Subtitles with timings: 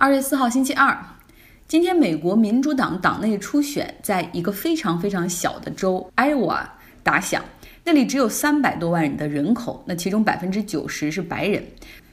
[0.00, 0.96] 二月四号，星期二，
[1.66, 7.42] 今天美国民主党党内初选在一个非常非常小的州艾奥瓦打响，
[7.82, 11.64] 那里只有三百多万人的人口，那其中百分之九十是白人。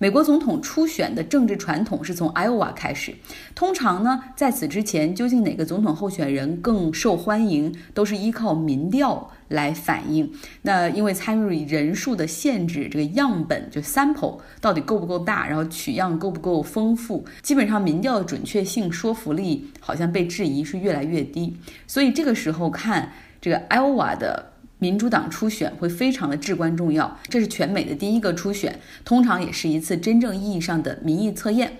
[0.00, 3.12] 美国总统初选的政治传统是从 Iowa 开始。
[3.52, 10.32] 通常呢，在此之前，究竟哪个总统候选人更受欢迎，都是依靠民调来反映。
[10.62, 21.56] 那因为参与人数的限制，这个样本就 sample 到底够不够大，然后取样够不够丰富，基本上民调的准确性、说服力好像被质疑是越来越低。
[21.88, 24.52] 所以这个时候看这个 Iowa 的。
[24.80, 31.78] 民主党初选会非常的至关重要，这是全美的第一个初选，通常也是一次真正意义上的民意测验。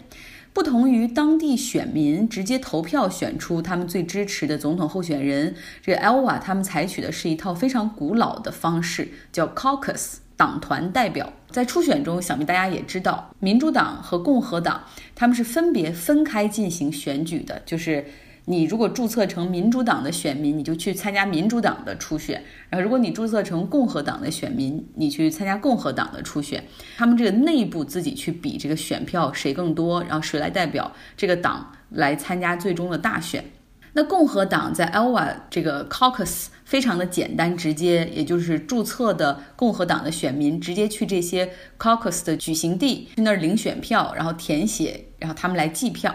[0.53, 11.33] 不同于当地选民直接投票选出他们最支持的总统候选人，这 Elva 他们采取的是一套非常古老的方式，叫 Caucus 党团代表。
[11.51, 14.83] 在初选中，想必大家也知道，民主党和共和党
[15.15, 18.05] 他们是分别分开进行选举的，就是。
[18.49, 26.65] 你如果注册成民主党的选民，你就去参加民主党的初选；然后，如果你注册成共和党的选民，你去参加共和党的初选。
[26.97, 33.45] 他们这个内部自己去比这个选票谁更多，然后谁来代表这个党来参加最终的大选。
[33.93, 46.15] 那共和党在 Iowa 这个 Caucus 非常的简单直接，也就是注册的共和党的选民直接去这些 Caucus 的举行地去那儿领选票，然后填写，然后他们来计票。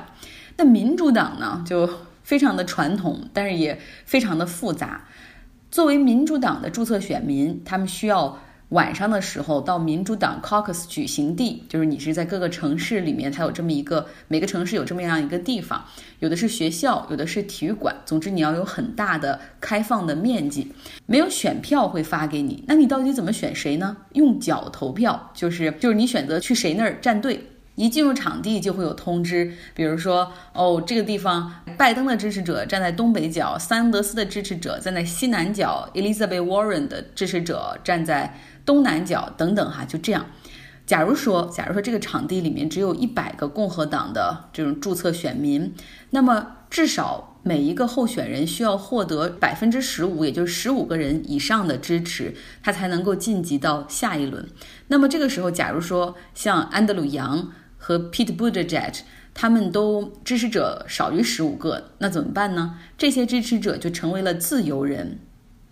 [0.57, 1.89] 那民主党呢，就
[2.23, 5.05] 非常的传统，但是也非常的复杂。
[5.69, 15.83] 作为民主党的注册选民，他们需要晚上的时候到民主党 caucus 举行地，就是你是在各个城市里面，它有这么一个，每个城市有这么样一个地方，
[16.19, 20.71] 有的是学校，有的是体育馆，总之你要有很大的开放的面积。
[21.05, 23.97] 没有选票会发给你，那你到底怎么选谁呢？
[24.13, 27.47] 用脚投票，就是就是你选择去谁那儿站队。
[27.75, 40.27] 一进入场地就会有通知，比如说，哦，这个地方拜登的支持者站在东北角，桑德斯的支持者站在西南角，Elizabeth Warren 的支持者站在东南角，等等哈，就这样。
[40.85, 45.73] 假如说，假如说这个场地里面只有一百个共和党的这种注册选民，
[46.11, 54.47] 那么至少每一个候选人需要获得百分之十五，也就是十五个人以上的支持，他才能够晋级到下一轮。
[54.89, 57.51] 那么这个时候，假如说像安德鲁杨。
[57.85, 58.99] 和 Pete Buttigieg，
[59.33, 62.79] 他们都支持者少于十五个，那怎么办呢？
[62.97, 65.19] 这些支持者就成为了自由人，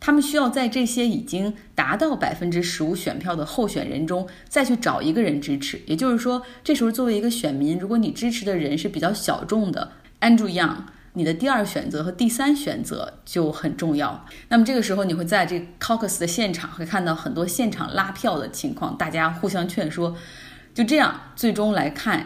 [0.01, 5.79] 他们需要在这些已经达到百分之十五选票的候选人中再去找一个人支持。
[5.85, 10.79] 也就是说，这时候作为一个选民，如果你支持的人是比较小众的，Andrew Young，
[11.13, 14.25] 你的第二选择和第三选择就很重要。
[14.49, 20.17] 那么这个时候，你会在这 Caucus 的现场会看到很多现场拉票的情况，大家互相劝说。
[20.74, 22.26] 就这样，最终来看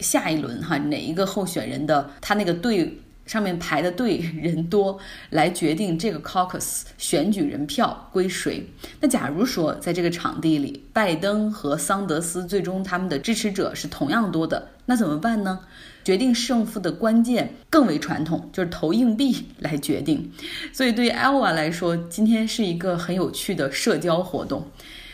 [0.00, 4.98] 下一轮哈，哪一个候选人的他那个队上面排的队人多，
[5.30, 8.64] 来决定这个 caucus 选举人票归谁。
[9.00, 15.60] 那假如说在这个场地里，拜登和桑德斯最终他们的支持者是同样多的，那怎么办呢？
[16.04, 20.30] 决定胜负的关键更为传统，就是投硬币来决定。
[20.72, 24.70] 所以对于 Elva 来说，今天是一个很有趣的社交活动。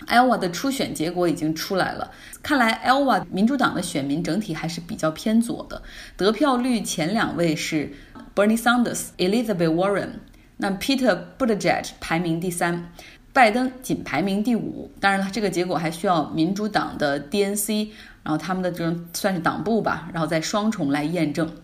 [0.08, 2.10] Elva 的初选结果已经出来了，
[2.42, 5.82] 看来 Elva 民主党的选民整体还是比较偏左的，
[6.16, 7.92] 得票率前两位是
[8.34, 10.10] Bernie Sanders、Elizabeth Warren，
[10.56, 12.92] 那 Peter Buttigieg 排名第三，
[13.32, 14.90] 拜登仅排名第五。
[15.00, 17.90] 当然了，这个结果还需要民主党的 DNC。
[18.24, 21.56] 然后他们的这种算是党部吧，然后再双重来验证。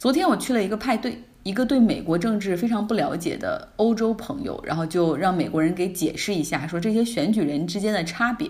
[0.00, 8.48] 昨天我去了一个派对，一个对美国政治非常不了解的欧洲朋友，然后就让美国人给解释一下，说这些选举人之间的差别。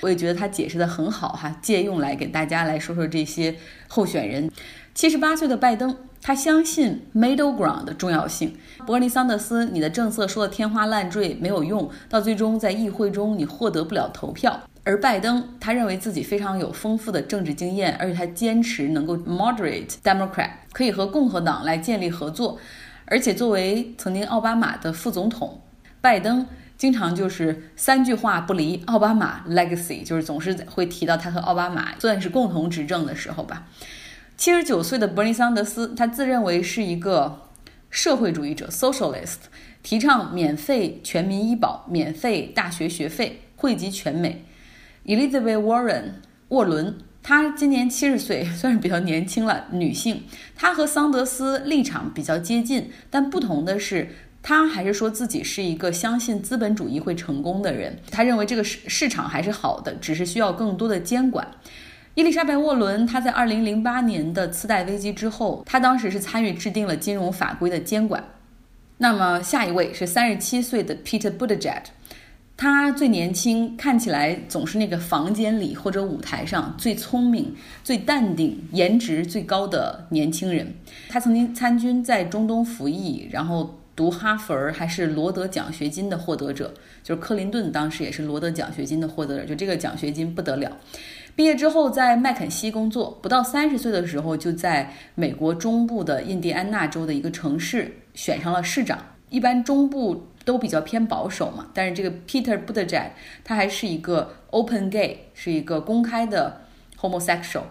[0.00, 3.54] 我也觉得他解释的很好哈，借用来给大家来说说这些
[3.88, 4.50] 候选人。
[4.94, 8.54] 七十八岁的拜登，他相信 middle ground 的重要性。
[8.84, 14.60] 伯尼桑德斯，你的政策说的天花乱坠没有用，到最终在议会中你获得不了投票。
[14.84, 22.58] 而拜登，他认为自己非常有丰富的政治经验，而且他坚持能够 moderate Democrat，可以和共和党来建立合作。
[23.04, 25.60] 而且作为曾经奥巴马的副总统，
[26.00, 26.46] 拜登
[26.76, 33.68] 经常就是三句话不离奥巴马 legacy，就是总是会提到他和奥巴马算是共同执政的时候吧。
[34.36, 37.42] 七十九岁的伯尼桑德斯，他自认为是一个
[37.88, 39.36] 社会主义者 socialist，
[39.84, 44.44] 提倡免费全民医保、免费大学学费，惠及全美。
[45.04, 46.04] Elizabeth Warren
[46.48, 49.64] 沃伦，她今年七十岁， 算是比较年轻了。
[49.72, 50.22] 女性，
[50.54, 54.08] 她和桑德斯立场比较接近，但不同的是，
[54.42, 57.98] 她还是说自己是一个相信资本主义会成功的人。
[58.10, 61.46] 她认为这个市市场还是好的，只是需要更多的监管。
[62.14, 68.22] 伊丽莎白·沃伦，她在2008年的次贷危机之后，她当时是参与制定了金融法规的监管。
[68.98, 71.82] 那么下一位是37岁的 Peter Buttigieg，
[72.62, 80.72] 他最年轻，看起来总是那个房间里或者舞台上最聪明、最淡定、颜值最高的年轻人。
[81.08, 83.78] 他曾经参军在中东服役，然后。
[83.94, 86.72] 读哈佛还是罗德奖学金的获得者，
[87.04, 90.78] 就是克林顿当时也是罗德奖学金的获得者，就这个奖学金不得了。
[91.36, 98.98] 毕业之后在麦肯锡工作，不到三十岁的时候就在美国中部的印第安纳州的一个城市选上了市长。
[99.32, 103.10] 一般中部都比较偏保守嘛，但是这个 Peter Buttigieg
[103.42, 106.60] 他还是一个 open gay，是一个公开的
[107.00, 107.64] homosexual，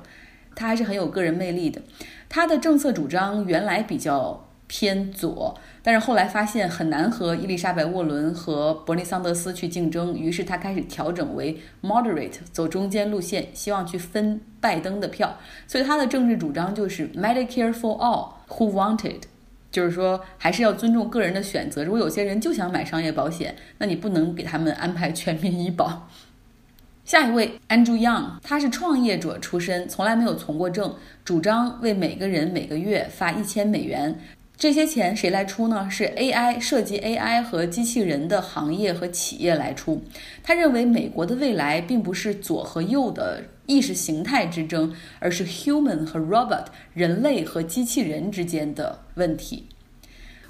[0.55, 1.81] 他还是很有个人魅力的。
[2.27, 4.47] 他的政策主张原来比较。
[4.73, 5.53] 偏左，
[5.83, 15.37] 但是后来发现很难和伊丽莎白·沃伦和伯尼·桑德斯去竞争，于是他开始调整为 moderate，走中间路线，希望去分拜登的票。
[15.67, 19.23] 所以他的政治主张就是 Medicare for all who wanted，
[19.71, 21.83] 就是说还是要尊重个人的选择。
[21.83, 26.09] 如果有些人就想买商业保险，那你不能给他们安排全民医保。
[27.03, 30.95] 下一位 Andrew Young，他是创业者出身，从来没有从过政，
[31.25, 34.19] 主张为每个人每个月发一千美元。
[34.55, 35.89] 这些钱谁来出呢？
[35.89, 40.03] 是 AI 设计 AI 和机器人的行业和企业来出。
[40.43, 49.67] 他认为美国的未来并不是左和右的意识形态之争，而是 human 和 robot 人类和机器人之间的问题。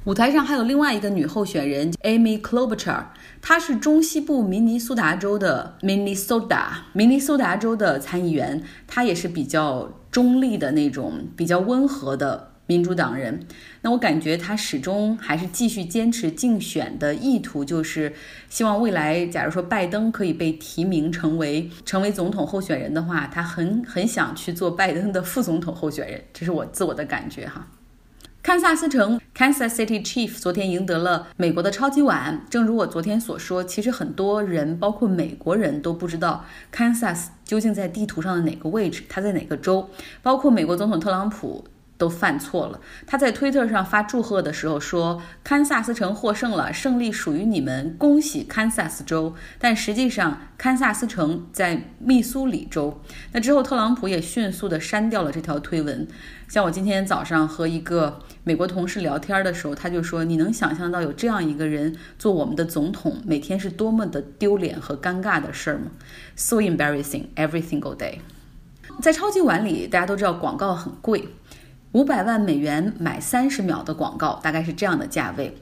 [0.06, 3.04] 舞台上还有另外一个女候选人 Amy Klobuchar，
[3.40, 12.51] 她是中西部明尼苏达州的 Minnesota 明尼苏达州的参议员，她也是比较中立的那种，比较温和的。
[12.72, 13.38] 民主党人，
[13.82, 18.14] 那我感觉他始终还是继续坚持竞选的意图，就是
[18.50, 27.68] 希望未来，假如说拜登可以被提名成为成为总统候选人的话，他很很想去做拜登的副总统候选人，这是我自我的感觉哈。
[28.42, 32.44] 堪萨斯城 （Kansas City Chief） 昨天赢得了美国的超级碗。
[32.50, 39.90] 正如我昨天所说，其实很多人，包括美国人都不知道 Kansas 究竟在地图上的哪个位置，它在哪个州，
[40.24, 41.66] 包括美国总统特朗普。
[42.02, 42.80] 都犯错了。
[43.06, 53.00] 他在推特上发祝贺的时候说：“堪萨斯城获胜了，胜利属于你们，恭喜堪萨斯州。”但实际上，堪萨斯城在密苏里州。
[53.34, 56.08] 那之后，特朗普也迅速的删掉了这条推文。
[56.48, 65.92] 像我今天早上和一个美国同事聊天的时候，他就说：“你能想象到有这样一个人做我们的总统，每天是多么的丢脸和尴尬的事儿吗
[66.36, 68.16] ？So embarrassing every single day。”
[69.02, 71.30] 在超级碗里，大家都知道广告很贵。
[71.94, 75.54] 五百万美元买三十秒的广告，大概是这样的价位。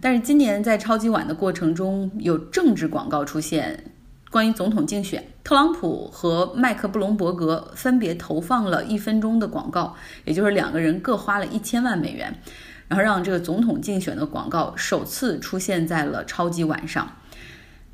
[0.00, 3.92] 但是今年在超级碗的过程中，有政治广告出现，
[4.30, 9.96] 关于总统竞选，特朗普和麦克布隆伯格分别投放了一分钟的广告，
[10.26, 12.38] 也就是两个人各花了一千万美元，
[12.86, 17.10] 然后让这个总统竞选的广告首次出现在了超级碗上。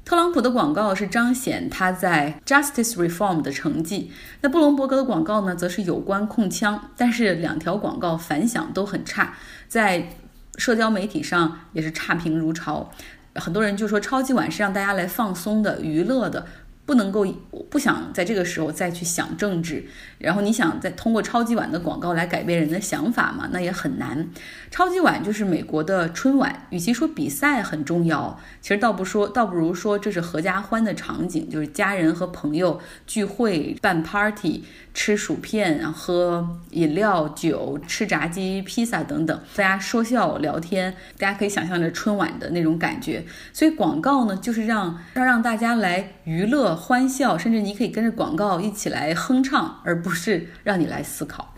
[0.04, 4.12] 特朗普的广告是彰显他在 Justice Reform 的成绩，
[4.42, 6.90] 那布隆伯格的广告呢，则是有关控枪。
[6.96, 9.34] 但是两条广告反响都很差，
[9.66, 10.10] 在
[10.56, 12.90] 社交媒体上也是差评如潮。
[13.36, 16.46] 很多人就说，超级碗是让大家来放松的、娱乐的。
[16.86, 17.26] 不能够
[17.70, 19.84] 不想在这个时候再去想政治，
[20.18, 23.48] 然后你想再通过超级碗的广告来改变人的想法嘛？
[23.52, 24.28] 那也很难。
[24.70, 34.64] 超级碗就是美国的春晚，与其说比赛很重要，其实倒不说，倒不如说这是合家欢的场景，就是家人和朋友聚会办 party。
[34.96, 43.24] 吃薯片、喝饮料、酒、吃炸鸡、披萨等等，大家说笑聊天，大家可以想象着春晚的那种感觉。
[43.52, 51.50] 所以广告呢，就是让要让大家来娱乐、欢笑，甚至你可以跟着广告一起来哼唱，而不是让你来思考。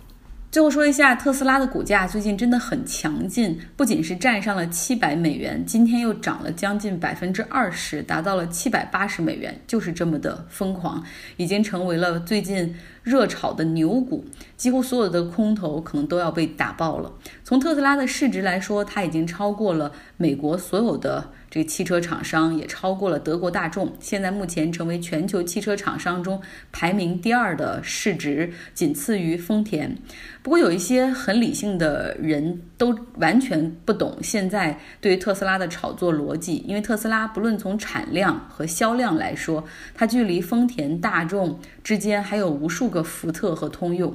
[0.53, 11.05] 最后说一下，特斯拉的股价最近真的很强劲，不仅是站上了七百美元，今天又涨了将近百分之二十，达到了七百八十美元，就是这么的疯狂，
[11.37, 14.25] 已经成为了最近热炒的牛股，
[14.57, 17.13] 几乎所有的空头可能都要被打爆了。
[17.45, 21.33] 从特斯拉的市值来说，它已经超过了美国所有的。
[21.49, 26.41] 这个汽车厂商也超过了德国大众，现在目前成为全球汽车厂商中
[26.73, 29.97] 排名第二的市值，仅次于丰田。
[30.43, 44.15] 不过有一些很理性的人都完全不懂现在对于特斯拉的炒作逻辑，因为特斯拉不论从产量和销量来说，它距离丰田、大众之间还有无数个福特和通用。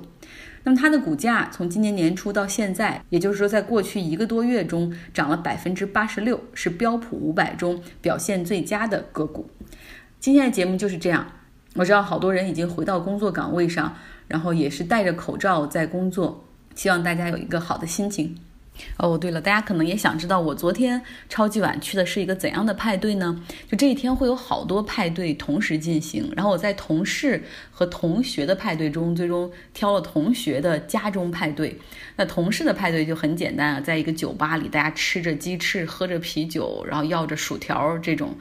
[0.64, 9.50] 那么它的股价从今年年初到现在，也就是说，在过去一个多月中涨了百分之八十六，是标普五百中表现最佳的个股。
[10.20, 11.26] 今天的节目就是这样，
[11.76, 13.96] 我知道好多人已经回到工作岗位上，
[14.28, 16.44] 然后也是戴着口罩在工作。
[16.76, 18.36] 希望大家有一个好的心情。
[18.98, 23.44] 哦，对了，大家可能也想知道我昨天超级晚去的是一个怎样的派对呢？
[23.70, 31.78] 就这一天会有好多派对同时进行，然后我在同事和同学的派对中，最终挑了同学的家中派对。
[32.16, 38.36] 那同事的派对就很简单啊，在一个酒吧里，大家吃着鸡翅，喝着啤酒，然后要着薯条这种。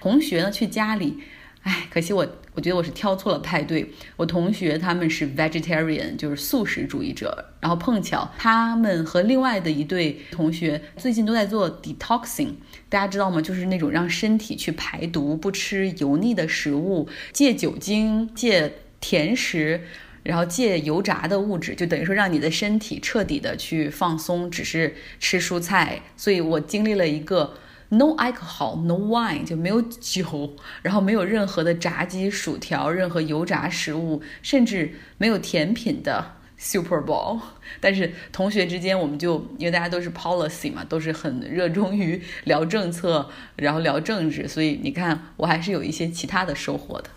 [0.00, 1.18] 同学呢，去家里。
[1.62, 3.92] 哎，可惜我，我觉得我是挑错了派对。
[4.16, 7.44] 我同学他们是 vegetarian，就是素食主义者。
[7.60, 12.52] 然后碰巧他们和另外的一对同学最近都在做 detoxing，
[12.88, 13.42] 大家知道吗？
[13.42, 19.82] 就是那种让身体去排毒，不吃油腻的食物，戒酒精，戒甜食，
[20.22, 26.00] 然后戒油炸的物质，就等于说让你的身体彻底的去放松，只是吃蔬菜。
[26.16, 27.54] 所以我经历了一个。
[27.90, 37.40] No alcohol, no wine，就没有酒，然后没有任何的炸鸡、薯条，任何油炸食物，甚至没有甜品的 Super Bowl。
[37.80, 47.08] 但是同学之间，我们就因为大家都是 policy 嘛，都是很热衷于 聊政策，然后聊政治，所以你看，我还是有一些其他的收获的。